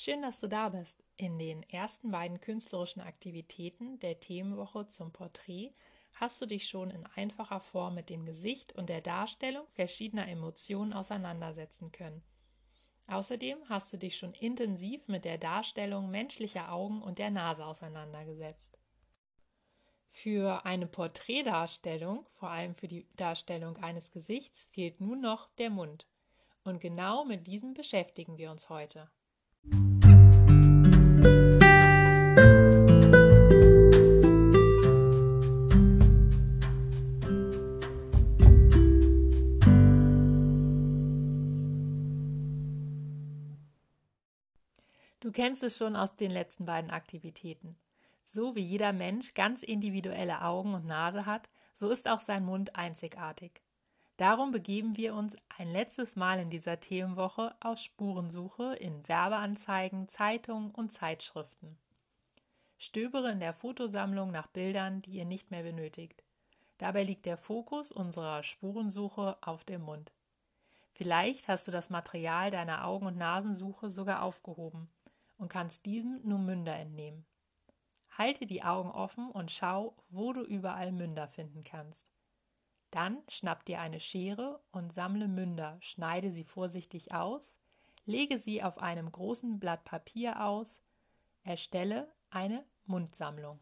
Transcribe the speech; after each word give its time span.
Schön, 0.00 0.22
dass 0.22 0.38
du 0.38 0.46
da 0.46 0.68
bist. 0.68 1.02
In 1.16 1.40
den 1.40 1.64
ersten 1.64 2.12
beiden 2.12 2.40
künstlerischen 2.40 3.00
Aktivitäten 3.00 3.98
der 3.98 4.20
Themenwoche 4.20 4.86
zum 4.86 5.10
Porträt 5.10 5.72
hast 6.14 6.40
du 6.40 6.46
dich 6.46 6.68
schon 6.68 6.92
in 6.92 7.04
einfacher 7.16 7.58
Form 7.58 7.96
mit 7.96 8.08
dem 8.08 8.24
Gesicht 8.24 8.72
und 8.76 8.90
der 8.90 9.00
Darstellung 9.00 9.66
verschiedener 9.72 10.28
Emotionen 10.28 10.92
auseinandersetzen 10.92 11.90
können. 11.90 12.22
Außerdem 13.08 13.58
hast 13.68 13.92
du 13.92 13.96
dich 13.96 14.16
schon 14.16 14.34
intensiv 14.34 15.08
mit 15.08 15.24
der 15.24 15.36
Darstellung 15.36 16.10
menschlicher 16.10 16.70
Augen 16.70 17.02
und 17.02 17.18
der 17.18 17.30
Nase 17.30 17.66
auseinandergesetzt. 17.66 18.78
Für 20.12 20.64
eine 20.64 20.86
Porträtdarstellung, 20.86 22.24
vor 22.34 22.52
allem 22.52 22.76
für 22.76 22.86
die 22.86 23.08
Darstellung 23.16 23.76
eines 23.78 24.12
Gesichts, 24.12 24.68
fehlt 24.70 25.00
nun 25.00 25.20
noch 25.20 25.50
der 25.56 25.70
Mund. 25.70 26.06
Und 26.62 26.80
genau 26.80 27.24
mit 27.24 27.48
diesem 27.48 27.74
beschäftigen 27.74 28.38
wir 28.38 28.52
uns 28.52 28.68
heute. 28.68 29.10
Du 45.20 45.32
kennst 45.32 45.62
es 45.62 45.76
schon 45.76 45.94
aus 45.94 46.16
den 46.16 46.30
letzten 46.30 46.64
beiden 46.64 46.90
Aktivitäten. 46.90 47.76
So 48.24 48.54
wie 48.54 48.62
jeder 48.62 48.92
Mensch 48.92 49.34
ganz 49.34 49.62
individuelle 49.62 50.42
Augen 50.42 50.72
und 50.74 50.86
Nase 50.86 51.26
hat, 51.26 51.50
so 51.74 51.90
ist 51.90 52.08
auch 52.08 52.20
sein 52.20 52.44
Mund 52.44 52.76
einzigartig. 52.76 53.60
Darum 54.18 54.50
begeben 54.50 54.96
wir 54.96 55.14
uns 55.14 55.36
ein 55.58 55.70
letztes 55.70 56.16
Mal 56.16 56.40
in 56.40 56.50
dieser 56.50 56.80
Themenwoche 56.80 57.54
auf 57.60 57.78
Spurensuche 57.78 58.74
in 58.74 59.06
Werbeanzeigen, 59.06 60.08
Zeitungen 60.08 60.72
und 60.72 60.92
Zeitschriften. 60.92 61.78
Stöbere 62.78 63.30
in 63.30 63.38
der 63.38 63.54
Fotosammlung 63.54 64.32
nach 64.32 64.48
Bildern, 64.48 65.02
die 65.02 65.12
ihr 65.12 65.24
nicht 65.24 65.52
mehr 65.52 65.62
benötigt. 65.62 66.24
Dabei 66.78 67.04
liegt 67.04 67.26
der 67.26 67.36
Fokus 67.36 67.92
unserer 67.92 68.42
Spurensuche 68.42 69.36
auf 69.40 69.62
dem 69.62 69.82
Mund. 69.82 70.12
Vielleicht 70.94 71.46
hast 71.46 71.68
du 71.68 71.70
das 71.70 71.88
Material 71.88 72.50
deiner 72.50 72.86
Augen- 72.86 73.06
und 73.06 73.18
Nasensuche 73.18 73.88
sogar 73.88 74.22
aufgehoben 74.22 74.88
und 75.36 75.48
kannst 75.48 75.86
diesem 75.86 76.20
nur 76.24 76.40
Münder 76.40 76.74
entnehmen. 76.74 77.24
Halte 78.10 78.46
die 78.46 78.64
Augen 78.64 78.90
offen 78.90 79.30
und 79.30 79.52
schau, 79.52 79.94
wo 80.08 80.32
du 80.32 80.42
überall 80.42 80.90
Münder 80.90 81.28
finden 81.28 81.62
kannst. 81.62 82.10
Dann 82.90 83.22
schnapp 83.28 83.64
dir 83.64 83.80
eine 83.80 84.00
Schere 84.00 84.60
und 84.70 84.92
sammle 84.92 85.28
Münder, 85.28 85.76
schneide 85.80 86.30
sie 86.30 86.44
vorsichtig 86.44 87.12
aus, 87.12 87.56
lege 88.06 88.38
sie 88.38 88.62
auf 88.62 88.78
einem 88.78 89.12
großen 89.12 89.58
Blatt 89.58 89.84
Papier 89.84 90.44
aus, 90.44 90.80
erstelle 91.44 92.12
eine 92.30 92.64
Mundsammlung. 92.86 93.60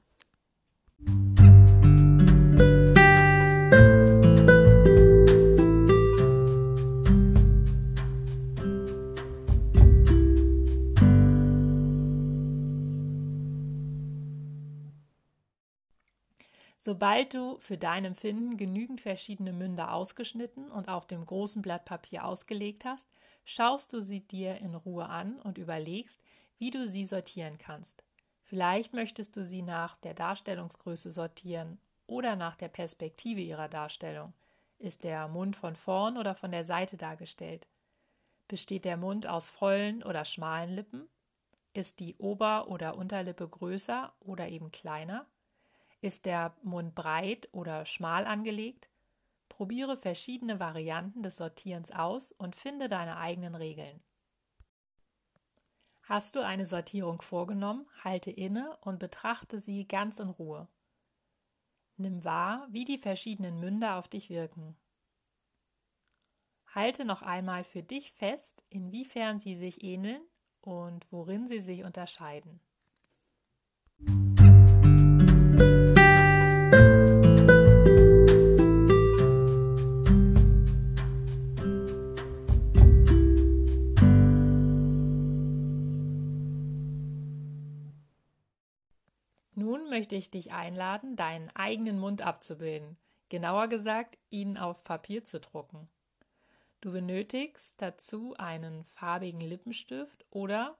Sobald 16.86 17.34
du 17.34 17.58
für 17.58 17.76
dein 17.76 18.04
Empfinden 18.04 18.56
genügend 18.56 19.00
verschiedene 19.00 19.52
Münder 19.52 19.92
ausgeschnitten 19.92 20.70
und 20.70 20.88
auf 20.88 21.04
dem 21.04 21.26
großen 21.26 21.60
Blatt 21.60 21.84
Papier 21.84 22.24
ausgelegt 22.24 22.84
hast, 22.84 23.08
schaust 23.44 23.92
du 23.92 24.00
sie 24.00 24.20
dir 24.20 24.58
in 24.58 24.76
Ruhe 24.76 25.06
an 25.08 25.40
und 25.40 25.58
überlegst, 25.58 26.22
wie 26.58 26.70
du 26.70 26.86
sie 26.86 27.04
sortieren 27.04 27.58
kannst. 27.58 28.04
Vielleicht 28.44 28.92
möchtest 28.92 29.34
du 29.34 29.44
sie 29.44 29.62
nach 29.62 29.96
der 29.96 30.14
Darstellungsgröße 30.14 31.10
sortieren 31.10 31.80
oder 32.06 32.36
nach 32.36 32.54
der 32.54 32.68
Perspektive 32.68 33.40
ihrer 33.40 33.68
Darstellung. 33.68 34.32
Ist 34.78 35.02
der 35.02 35.26
Mund 35.26 35.56
von 35.56 35.74
vorn 35.74 36.16
oder 36.16 36.36
von 36.36 36.52
der 36.52 36.64
Seite 36.64 36.96
dargestellt? 36.96 37.66
Besteht 38.46 38.84
der 38.84 38.96
Mund 38.96 39.26
aus 39.26 39.50
vollen 39.50 40.04
oder 40.04 40.24
schmalen 40.24 40.70
Lippen? 40.76 41.08
Ist 41.72 41.98
die 41.98 42.14
Ober- 42.18 42.68
oder 42.68 42.96
Unterlippe 42.96 43.48
größer 43.48 44.12
oder 44.20 44.48
eben 44.50 44.70
kleiner? 44.70 45.26
Ist 46.00 46.26
der 46.26 46.54
Mund 46.62 46.94
breit 46.94 47.48
oder 47.52 47.86
schmal 47.86 48.26
angelegt? 48.26 48.88
Probiere 49.48 49.96
verschiedene 49.96 50.60
Varianten 50.60 51.22
des 51.22 51.36
Sortierens 51.36 51.90
aus 51.90 52.32
und 52.32 52.54
finde 52.54 52.88
deine 52.88 53.16
eigenen 53.16 53.54
Regeln. 53.54 54.02
Hast 56.02 56.36
du 56.36 56.40
eine 56.40 56.66
Sortierung 56.66 57.20
vorgenommen, 57.20 57.86
halte 58.04 58.30
inne 58.30 58.76
und 58.82 58.98
betrachte 58.98 59.58
sie 59.58 59.88
ganz 59.88 60.20
in 60.20 60.28
Ruhe. 60.28 60.68
Nimm 61.96 62.24
wahr, 62.24 62.68
wie 62.70 62.84
die 62.84 62.98
verschiedenen 62.98 63.58
Münder 63.58 63.96
auf 63.96 64.06
dich 64.06 64.30
wirken. 64.30 64.76
Halte 66.74 67.06
noch 67.06 67.22
einmal 67.22 67.64
für 67.64 67.82
dich 67.82 68.12
fest, 68.12 68.62
inwiefern 68.68 69.40
sie 69.40 69.56
sich 69.56 69.82
ähneln 69.82 70.20
und 70.60 71.10
worin 71.10 71.48
sie 71.48 71.60
sich 71.60 71.84
unterscheiden. 71.84 72.60
Möchte 89.96 90.14
ich 90.14 90.30
dich 90.30 90.52
einladen, 90.52 91.16
deinen 91.16 91.48
eigenen 91.56 91.98
Mund 91.98 92.20
abzubilden, 92.20 92.98
genauer 93.30 93.68
gesagt, 93.68 94.18
ihn 94.28 94.58
auf 94.58 94.84
Papier 94.84 95.24
zu 95.24 95.40
drucken. 95.40 95.88
Du 96.82 96.92
benötigst 96.92 97.80
dazu 97.80 98.34
einen 98.36 98.84
farbigen 98.84 99.40
Lippenstift 99.40 100.26
oder, 100.28 100.76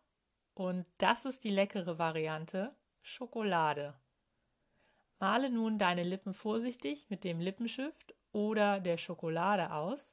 und 0.52 0.84
das 0.98 1.24
ist 1.24 1.44
die 1.44 1.50
leckere 1.50 1.98
Variante, 1.98 2.74
Schokolade. 3.00 3.94
Male 5.18 5.48
nun 5.48 5.78
deine 5.78 6.02
Lippen 6.02 6.34
vorsichtig 6.34 7.06
mit 7.08 7.24
dem 7.24 7.40
Lippenstift 7.40 8.14
oder 8.32 8.80
der 8.80 8.98
Schokolade 8.98 9.72
aus. 9.72 10.12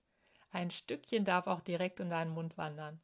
Ein 0.49 0.71
Stückchen 0.71 1.25
darf 1.25 1.47
auch 1.47 1.59
direkt 1.59 1.99
in 1.99 2.09
deinen 2.09 2.31
Mund 2.31 2.57
wandern. 2.57 3.01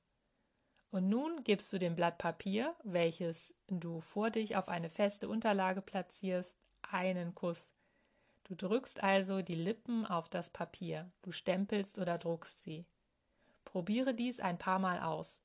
Und 0.92 1.08
nun 1.08 1.44
gibst 1.44 1.72
du 1.72 1.78
dem 1.78 1.96
Blatt 1.96 2.18
Papier, 2.18 2.76
welches 2.84 3.56
du 3.68 4.02
vor 4.02 4.32
dich 4.32 4.56
auf 4.56 4.70
eine 4.70 4.90
feste 4.90 5.30
Unterlage 5.30 5.82
platzierst, 5.82 6.58
einen 6.82 7.36
Kuss. 7.36 7.72
Du 8.46 8.56
drückst 8.56 9.04
also 9.04 9.44
die 9.44 9.54
Lippen 9.54 10.08
auf 10.08 10.30
das 10.30 10.50
Papier, 10.50 11.12
du 11.22 11.32
stempelst 11.32 12.00
oder 12.00 12.18
druckst 12.18 12.64
sie. 12.64 12.88
Probiere 13.66 14.16
dies 14.16 14.40
ein 14.40 14.58
paar 14.58 14.80
Mal 14.80 15.00
aus. 15.00 15.42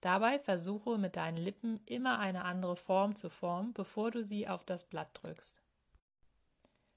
Dabei 0.00 0.40
versuche 0.40 0.98
mit 0.98 1.14
deinen 1.14 1.36
Lippen 1.36 1.80
immer 1.86 2.18
eine 2.18 2.44
andere 2.44 2.74
Form 2.74 3.14
zu 3.14 3.30
formen, 3.30 3.72
bevor 3.72 4.10
du 4.10 4.24
sie 4.24 4.48
auf 4.48 4.64
das 4.64 4.84
Blatt 4.84 5.08
drückst. 5.22 5.62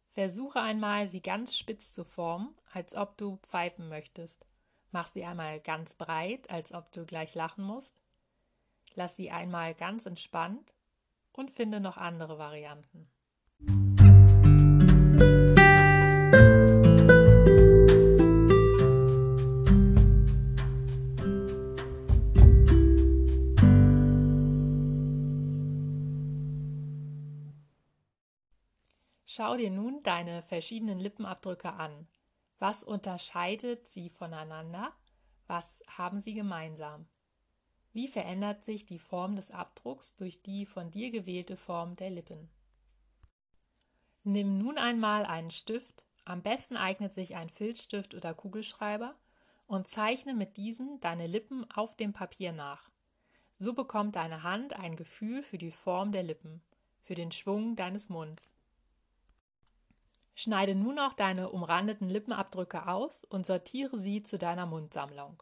Versuche 0.10 0.60
einmal, 0.60 1.08
sie 1.08 1.22
ganz 1.22 1.56
spitz 1.56 1.94
zu 1.94 2.04
formen, 2.04 2.56
als 2.74 2.96
ob 2.96 3.16
du 3.18 3.38
pfeifen 3.38 3.88
möchtest. 3.88 4.48
Mach 4.92 5.08
sie 5.08 5.26
einmal 5.26 5.60
ganz 5.60 5.96
breit, 5.96 6.50
als 6.50 6.74
ob 6.74 6.92
du 6.92 7.06
gleich 7.06 7.36
lachen 7.36 7.64
musst. 7.64 8.02
Lass 8.96 9.16
sie 9.16 9.32
einmal 9.32 9.74
ganz 9.76 10.06
entspannt 10.06 10.74
und 11.34 11.52
finde 11.52 11.80
noch 11.80 11.98
andere 11.98 12.40
Varianten. 12.40 13.08
Schau 29.38 29.56
dir 29.56 29.70
nun 29.70 30.02
deine 30.02 30.42
verschiedenen 30.42 31.00
Lippenabdrücke 31.00 31.72
an. 31.72 32.08
Was 32.60 32.84
unterscheidet 32.84 33.88
sie 33.88 34.10
voneinander? 34.10 34.92
Was 35.48 35.84
haben 35.88 36.20
sie 36.20 36.34
gemeinsam? 36.34 37.08
Wie 37.94 38.08
verändert 38.08 38.64
sich 38.64 38.86
die 38.86 39.00
Form 39.00 39.36
des 39.36 39.52
Abdrucks 39.52 40.16
durch 40.16 40.42
die 40.42 40.66
von 40.66 40.92
dir 40.92 41.12
gewählte 41.12 41.56
Form 41.56 41.96
der 41.96 42.10
Lippen? 42.10 42.50
Nimm 44.24 44.58
nun 44.58 44.78
einmal 44.78 45.26
einen 45.26 45.52
Stift, 45.52 46.06
am 46.26 46.42
besten 46.42 46.76
eignet 46.76 47.14
sich 47.14 47.36
ein 47.36 47.50
Filzstift 47.50 48.14
oder 48.14 48.34
Kugelschreiber, 48.34 49.16
und 49.68 49.88
zeichne 49.88 50.34
mit 50.34 50.58
diesen 50.58 51.00
deine 51.00 51.28
Lippen 51.28 51.70
auf 51.72 51.96
dem 51.96 52.14
Papier 52.14 52.52
nach. 52.52 52.90
So 53.60 53.74
bekommt 53.74 54.16
deine 54.16 54.44
Hand 54.44 54.74
ein 54.74 54.96
Gefühl 54.96 55.42
für 55.42 55.58
die 55.58 55.72
Form 55.72 56.12
der 56.12 56.24
Lippen, 56.24 56.62
für 57.02 57.16
den 57.16 57.32
Schwung 57.32 57.76
deines 57.76 58.10
Munds. 58.10 58.54
Schneide 60.40 60.76
nun 60.76 60.94
noch 60.94 61.16
deine 61.16 61.50
umrandeten 61.50 62.12
Lippenabdrücke 62.12 62.88
aus 62.88 63.24
und 63.24 63.48
sortiere 63.48 63.98
sie 63.98 64.22
zu 64.22 64.38
deiner 64.38 64.68
Mundsammlung. 64.68 65.42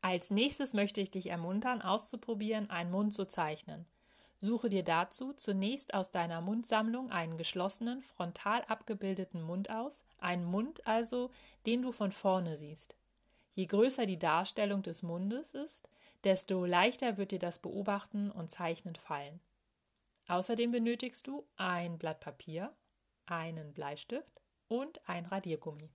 Als 0.00 0.32
nächstes 0.32 0.74
möchte 0.74 1.00
ich 1.00 1.12
dich 1.12 1.28
ermuntern, 1.28 1.80
auszuprobieren, 1.80 2.70
einen 2.70 2.90
Mund 2.90 3.14
zu 3.14 3.28
zeichnen. 3.28 3.86
Suche 4.44 4.68
dir 4.68 4.82
dazu 4.82 5.32
zunächst 5.34 5.94
aus 5.94 6.10
deiner 6.10 6.40
Mundsammlung 6.40 7.12
einen 7.12 7.38
geschlossenen, 7.38 8.02
frontal 8.02 8.64
abgebildeten 8.64 9.40
Mund 9.40 9.70
aus, 9.70 10.02
einen 10.18 10.44
Mund 10.44 10.84
also, 10.84 11.30
den 11.64 11.80
du 11.80 11.92
von 11.92 12.10
vorne 12.10 12.56
siehst. 12.56 12.96
Je 13.54 13.66
größer 13.66 14.04
die 14.04 14.18
Darstellung 14.18 14.82
des 14.82 15.04
Mundes 15.04 15.52
ist, 15.52 15.88
desto 16.24 16.64
leichter 16.64 17.18
wird 17.18 17.30
dir 17.30 17.38
das 17.38 17.60
Beobachten 17.60 18.32
und 18.32 18.50
Zeichnen 18.50 18.96
fallen. 18.96 19.38
Außerdem 20.26 20.72
benötigst 20.72 21.28
du 21.28 21.46
ein 21.54 21.96
Blatt 21.96 22.18
Papier, 22.18 22.72
einen 23.26 23.72
Bleistift 23.72 24.40
und 24.66 25.08
ein 25.08 25.24
Radiergummi. 25.26 25.88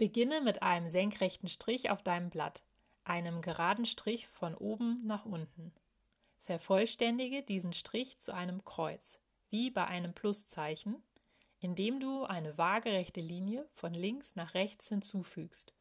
Beginne 0.00 0.40
mit 0.40 0.62
einem 0.62 0.88
senkrechten 0.88 1.46
Strich 1.46 1.90
auf 1.90 2.02
deinem 2.02 2.30
Blatt, 2.30 2.62
einem 3.04 3.42
geraden 3.42 3.84
Strich 3.84 4.26
von 4.28 4.54
oben 4.54 5.02
nach 5.04 5.26
unten. 5.26 5.74
Vervollständige 6.40 7.42
diesen 7.42 7.74
Strich 7.74 8.18
zu 8.18 8.32
einem 8.32 8.64
Kreuz, 8.64 9.20
wie 9.50 9.70
bei 9.70 9.84
einem 9.84 10.14
Pluszeichen, 10.14 11.02
indem 11.58 12.00
du 12.00 12.24
eine 12.24 12.56
waagerechte 12.56 13.20
Linie 13.20 13.68
von 13.72 13.92
links 13.92 14.36
nach 14.36 14.54
rechts 14.54 14.88
hinzufügst. 14.88 15.74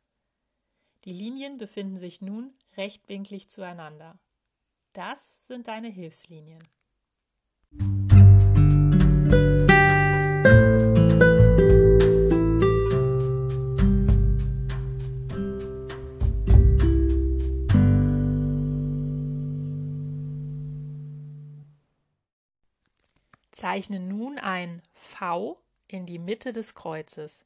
Die 1.05 1.13
Linien 1.13 1.55
befinden 1.55 1.95
sich 1.95 2.19
nun 2.19 2.53
rechtwinklig 2.75 3.49
zueinander. 3.49 4.19
Das 4.91 5.47
sind 5.47 5.69
deine 5.69 5.87
Hilfslinien. 5.87 6.61
Zeichne 23.79 24.01
nun 24.01 24.37
ein 24.39 24.81
V 24.91 25.57
in 25.87 26.05
die 26.05 26.19
Mitte 26.19 26.51
des 26.51 26.75
Kreuzes. 26.75 27.45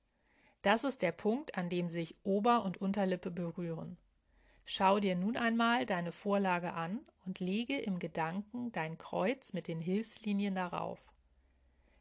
Das 0.63 0.83
ist 0.83 1.03
der 1.03 1.11
Punkt, 1.11 1.59
an 1.59 1.69
dem 1.69 1.89
sich 1.89 2.15
Ober- 2.23 2.65
und 2.65 2.77
Unterlippe 2.77 3.29
berühren. 3.29 3.97
Schau 4.65 4.99
dir 4.99 5.15
nun 5.15 5.37
einmal 5.37 5.85
deine 5.85 6.11
Vorlage 6.11 6.73
an 6.73 7.01
und 7.27 7.39
lege 7.39 7.77
im 7.77 7.99
Gedanken 7.99 8.71
dein 8.71 8.97
Kreuz 8.97 9.53
mit 9.53 9.67
den 9.67 9.79
Hilfslinien 9.79 10.55
darauf. 10.55 11.05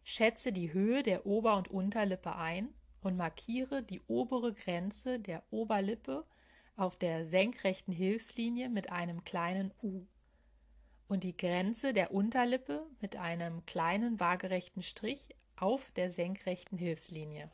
Schätze 0.03 0.51
die 0.51 0.73
Höhe 0.73 1.03
der 1.03 1.27
Ober- 1.27 1.59
und 1.59 1.69
Unterlippe 1.69 2.35
ein 2.35 2.73
und 3.03 3.19
markiere 3.19 3.83
die 3.83 4.01
obere 4.09 4.55
Grenze 4.55 5.21
der 5.21 5.43
Oberlippe 5.51 6.25
auf 6.75 6.97
der 6.97 7.27
senkrechten 7.27 7.93
Hilfslinie 7.93 8.71
mit 8.71 8.91
einem 8.91 9.25
kleinen 9.25 9.75
U 9.83 10.07
und 11.13 11.25
die 11.25 11.37
Grenze 11.37 11.93
der 11.93 12.15
Unterlippe 12.15 12.87
mit 13.03 13.17
einem 13.17 13.67
kleinen 13.67 14.19
waagerechten 14.19 14.83
Strich 14.83 15.37
auf 15.57 15.91
der 15.91 16.09
senkrechten 16.09 16.79
Hilfslinie. 16.79 17.51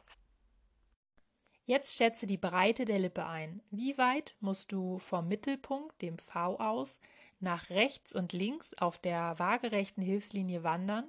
Jetzt 1.67 1.97
schätze 1.97 2.29
die 2.29 2.37
Breite 2.37 2.85
der 2.85 3.01
Lippe 3.01 3.27
ein. 3.27 3.61
Wie 3.73 3.99
weit 3.99 4.37
musst 4.39 4.71
du 4.71 5.01
vom 5.01 5.27
Mittelpunkt, 5.27 6.01
dem 6.03 6.19
V 6.19 6.61
aus, 6.61 7.01
nach 7.41 7.69
rechts 7.69 8.15
und 8.15 8.33
links 8.33 8.75
auf 8.75 8.97
der 8.97 9.41
waagerechten 9.41 10.05
Hilfslinie 10.05 10.63
wandern, 10.63 11.09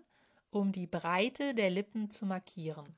um 0.50 0.72
die 0.72 0.88
Breite 0.88 1.54
der 1.54 1.70
Lippen 1.70 2.10
zu 2.10 2.26
markieren? 2.26 2.96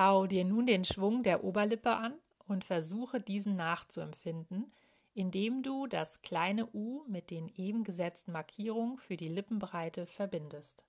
Schau 0.00 0.28
dir 0.28 0.44
nun 0.44 0.64
den 0.64 0.84
Schwung 0.84 1.24
der 1.24 1.42
Oberlippe 1.42 1.90
an 1.90 2.14
und 2.46 2.64
versuche 2.64 3.20
diesen 3.20 3.56
nachzuempfinden, 3.56 4.72
indem 5.12 5.64
du 5.64 5.88
das 5.88 6.22
kleine 6.22 6.72
U 6.72 7.02
mit 7.08 7.32
den 7.32 7.48
eben 7.56 7.82
gesetzten 7.82 8.30
Markierungen 8.30 8.98
für 8.98 9.16
die 9.16 9.26
Lippenbreite 9.26 10.06
verbindest. 10.06 10.84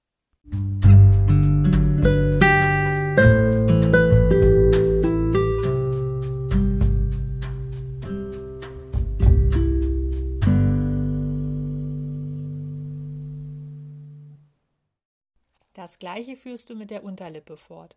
Das 15.74 15.98
gleiche 15.98 16.36
führst 16.36 16.70
du 16.70 16.76
mit 16.76 16.92
der 16.92 17.04
Unterlippe 17.04 17.58
fort. 17.58 17.96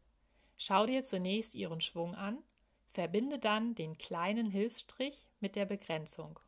Schau 0.64 0.87
dir 0.87 1.03
zunächst 1.03 1.56
ihren 1.56 1.81
Schwung 1.81 2.14
an, 2.14 2.38
verbinde 2.93 3.41
dann 3.41 3.75
den 3.75 3.99
kleinen 3.99 4.47
Hilfsstrich 4.47 5.26
mit 5.41 5.56
der 5.56 5.64
Begrenzung. 5.64 6.38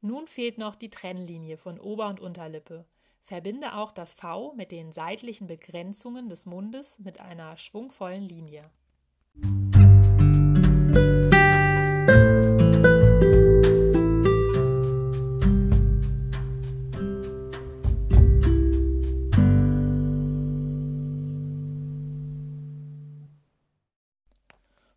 Nun 0.00 0.26
fehlt 0.26 0.56
noch 0.56 0.74
die 0.74 0.88
Trennlinie 0.88 1.58
von 1.58 1.78
Ober- 1.78 2.08
und 2.08 2.20
Unterlippe. 2.20 2.86
Verbinde 3.26 3.74
auch 3.74 3.90
das 3.90 4.12
V 4.12 4.52
mit 4.52 4.70
den 4.70 4.92
seitlichen 4.92 5.46
Begrenzungen 5.46 6.28
des 6.28 6.44
Mundes 6.44 6.98
mit 6.98 7.22
einer 7.22 7.56
schwungvollen 7.56 8.22
Linie. 8.22 8.60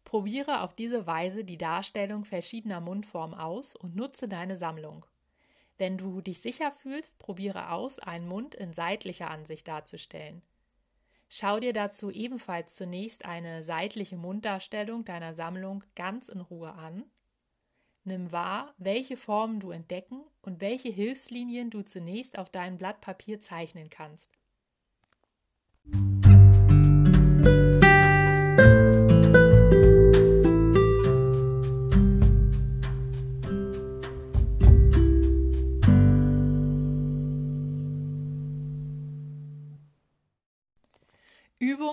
Probiere 0.04 0.62
auf 0.64 0.74
diese 0.74 1.08
Weise 1.08 1.46
die 1.46 1.58
Darstellung 1.58 2.26
verschiedener 2.26 2.82
Mundformen 2.82 3.40
aus 3.40 3.74
und 3.78 3.96
nutze 3.96 4.28
deine 4.28 4.58
Sammlung. 4.58 5.06
Wenn 5.78 5.98
du 5.98 6.22
dich 6.22 6.40
sicher 6.40 6.72
fühlst, 6.72 7.20
probiere 7.20 7.72
aus, 7.72 8.00
einen 8.00 8.28
Mund 8.28 8.56
in 8.56 8.74
seitlicher 8.74 9.30
Ansicht 9.30 9.68
darzustellen. 9.68 10.42
Schau 11.30 11.60
dir 11.60 11.74
dazu 11.74 12.10
ebenfalls 12.10 12.76
zunächst 12.76 13.26
eine 13.26 13.62
seitliche 13.64 14.18
Munddarstellung 14.18 15.06
deiner 15.06 15.34
Sammlung 15.34 15.84
ganz 15.96 16.30
in 16.30 16.42
Ruhe 16.42 16.74
an. 16.74 17.04
Nimm 18.06 18.32
wahr, 18.32 18.74
welche 18.78 19.18
Formen 19.18 19.60
du 19.60 19.72
entdecken 19.72 20.24
und 20.42 20.62
welche 20.62 20.90
Hilfslinien 20.90 21.70
du 21.70 21.84
zunächst 21.84 22.38
auf 22.38 22.50
deinem 22.50 22.78
Blatt 22.78 23.02
Papier 23.02 23.42
zeichnen 23.42 23.90
kannst. 23.90 24.32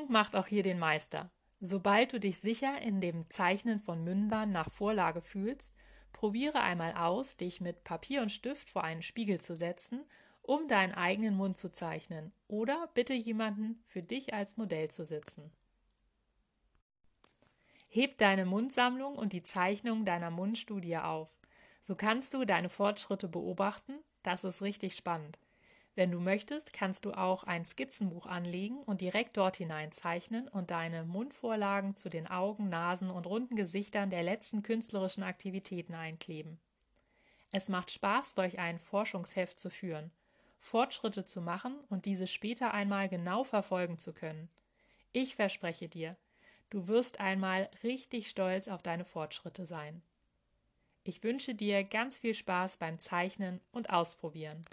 Übung 0.05 0.13
macht 0.13 0.37
auch 0.37 0.47
hier 0.47 0.63
den 0.63 0.79
Meister. 0.79 1.31
Sobald 1.61 2.13
du 2.13 2.21
dich 2.21 2.39
sicher 2.39 2.81
in 2.83 3.01
dem 3.01 3.31
Zeichnen 3.31 3.81
von 3.81 4.05
Mündern 4.05 4.53
nach 4.53 4.71
Vorlage 4.71 5.23
fühlst, 5.23 5.75
probiere 6.13 6.61
einmal 6.61 6.93
aus, 6.95 7.39
dich 7.39 7.63
mit 7.63 7.85
Papier 7.85 8.21
und 8.21 8.31
Stift 8.31 8.69
vor 8.69 8.85
einen 8.85 9.01
Spiegel 9.01 9.41
zu 9.41 9.57
setzen, 9.57 10.05
um 10.43 10.69
deinen 10.69 10.93
eigenen 10.93 11.37
Mund 11.37 11.57
zu 11.57 11.73
zeichnen 11.73 12.33
oder 12.49 12.91
bitte 12.93 13.15
jemanden 13.15 13.83
für 13.87 14.03
dich 14.03 14.35
als 14.35 14.59
Modell 14.59 14.91
zu 14.91 15.07
sitzen. 15.07 15.51
Heb 17.89 18.19
deine 18.19 18.45
Mundsammlung 18.45 19.17
und 19.17 19.33
die 19.33 19.43
Zeichnung 19.43 20.05
deiner 20.05 20.31
Mundstudie 20.31 20.99
auf. 20.99 21.31
So 21.83 21.95
kannst 21.95 22.35
du 22.35 22.45
deine 22.45 22.69
Fortschritte 22.69 23.29
beobachten. 23.29 23.95
Das 24.23 24.45
ist 24.45 24.61
richtig 24.61 24.97
spannend. 24.97 25.39
Wenn 25.97 26.11
du 26.11 26.19
möchtest, 26.19 26.73
kannst 26.73 27.05
du 27.05 27.13
auch 27.13 27.45
ein 27.45 27.65
Skizzenbuch 27.65 28.27
anlegen 28.27 28.79
und 28.83 29.01
direkt 29.01 29.37
dort 29.37 29.57
hineinzeichnen 29.57 30.49
und 30.49 30.73
deine 30.73 31.05
Mundvorlagen 31.05 31.95
zu 31.95 32.09
den 32.09 32.27
Augen, 32.27 32.69
Nasen 32.69 33.11
und 33.11 33.27
runden 33.27 33.55
Gesichtern 33.55 34.11
der 34.11 34.25
letzten 34.25 34.65
künstlerischen 34.65 35.23
Aktivitäten 35.23 35.95
einkleben. 35.95 36.59
Es 37.53 37.69
macht 37.69 37.93
Spaß, 37.93 38.35
solch 38.35 38.59
ein 38.59 38.81
Forschungsheft 38.81 39.61
zu 39.61 39.71
führen, 39.71 40.11
Fortschritte 40.59 41.25
zu 41.25 41.41
machen 41.41 41.79
und 41.89 42.07
diese 42.07 42.27
später 42.27 42.75
einmal 42.75 43.09
genau 43.09 43.45
verfolgen 43.45 43.99
zu 43.99 44.13
können. 44.13 44.49
Ich 45.13 45.37
verspreche 45.37 45.89
dir, 45.89 46.17
du 46.71 46.89
wirst 46.89 47.21
einmal 47.21 47.71
richtig 47.85 48.29
stolz 48.29 48.67
auf 48.67 48.83
deine 48.83 49.05
Fortschritte 49.05 49.65
sein. 49.65 50.03
Ich 51.05 51.23
wünsche 51.23 51.55
dir 51.55 51.85
ganz 51.85 52.19
viel 52.19 52.35
Spaß 52.35 52.79
beim 52.79 52.99
Zeichnen 52.99 53.61
und 53.71 53.91
Ausprobieren. 53.91 54.65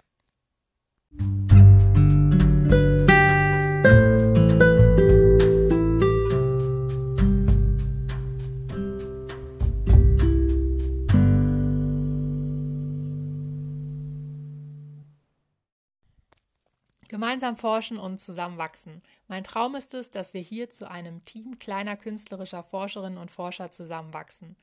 Gemeinsam 17.12 17.56
forschen 17.56 17.98
und 17.98 18.18
zusammenwachsen. 18.18 19.02
Mein 19.28 19.44
Traum 19.44 19.74
ist 19.74 19.94
es, 19.94 20.10
dass 20.10 20.34
wir 20.34 20.40
hier 20.40 20.70
zu 20.70 20.90
einem 20.90 21.24
Team 21.24 21.58
kleiner 21.58 21.96
künstlerischer 21.96 22.62
Forscherinnen 22.62 23.18
und 23.18 23.30
Forscher 23.30 23.70
zusammenwachsen. 23.70 24.56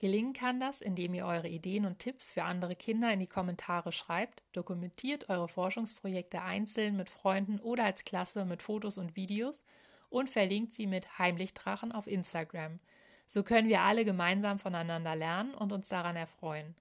Gelingen 0.00 0.32
kann 0.32 0.60
das, 0.60 0.80
indem 0.80 1.14
ihr 1.14 1.24
eure 1.24 1.48
Ideen 1.48 1.86
und 1.86 1.98
Tipps 1.98 2.30
für 2.30 2.42
andere 2.42 2.76
Kinder 2.76 3.12
in 3.12 3.20
die 3.20 3.26
Kommentare 3.26 3.92
schreibt, 3.92 4.42
dokumentiert 4.52 5.28
eure 5.28 5.48
Forschungsprojekte 5.48 6.42
einzeln 6.42 6.96
mit 6.96 7.08
Freunden 7.08 7.58
oder 7.60 7.84
als 7.84 8.04
Klasse 8.04 8.44
mit 8.44 8.62
Fotos 8.62 8.98
und 8.98 9.16
Videos 9.16 9.62
und 10.10 10.28
verlinkt 10.28 10.74
sie 10.74 10.86
mit 10.86 11.18
Heimlichdrachen 11.18 11.92
auf 11.92 12.06
Instagram. 12.06 12.78
So 13.26 13.42
können 13.42 13.68
wir 13.68 13.80
alle 13.80 14.04
gemeinsam 14.04 14.58
voneinander 14.58 15.16
lernen 15.16 15.54
und 15.54 15.72
uns 15.72 15.88
daran 15.88 16.16
erfreuen. 16.16 16.74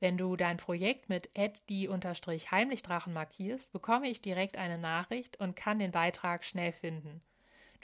Wenn 0.00 0.18
du 0.18 0.36
dein 0.36 0.56
Projekt 0.56 1.08
mit 1.08 1.30
die-heimlichdrachen 1.68 3.12
markierst, 3.12 3.72
bekomme 3.72 4.08
ich 4.08 4.20
direkt 4.20 4.56
eine 4.56 4.78
Nachricht 4.78 5.38
und 5.38 5.54
kann 5.54 5.78
den 5.78 5.92
Beitrag 5.92 6.44
schnell 6.44 6.72
finden. 6.72 7.22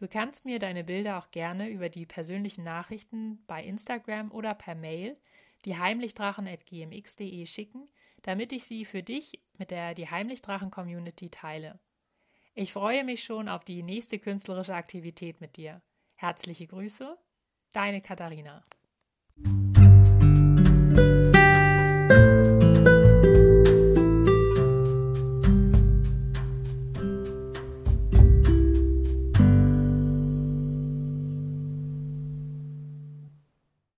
Du 0.00 0.08
kannst 0.08 0.46
mir 0.46 0.58
deine 0.58 0.82
Bilder 0.82 1.18
auch 1.18 1.30
gerne 1.30 1.68
über 1.68 1.90
die 1.90 2.06
persönlichen 2.06 2.64
Nachrichten 2.64 3.44
bei 3.46 3.62
Instagram 3.62 4.32
oder 4.32 4.54
per 4.54 4.74
Mail 4.74 5.18
die 5.66 5.76
heimlichdrachen.gmx.de 5.76 7.44
schicken, 7.44 7.86
damit 8.22 8.54
ich 8.54 8.64
sie 8.64 8.86
für 8.86 9.02
dich 9.02 9.42
mit 9.58 9.70
der 9.70 9.92
die 9.92 10.08
Heimlichdrachen 10.08 10.70
Community 10.70 11.28
teile. 11.28 11.78
Ich 12.54 12.72
freue 12.72 13.04
mich 13.04 13.22
schon 13.24 13.46
auf 13.46 13.62
die 13.62 13.82
nächste 13.82 14.18
künstlerische 14.18 14.74
Aktivität 14.74 15.42
mit 15.42 15.58
dir. 15.58 15.82
Herzliche 16.14 16.66
Grüße, 16.66 17.18
deine 17.74 18.00
Katharina. 18.00 18.62